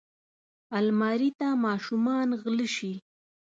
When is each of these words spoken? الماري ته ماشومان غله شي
الماري 0.79 1.29
ته 1.39 1.47
ماشومان 1.65 2.27
غله 2.41 2.67
شي 2.75 2.93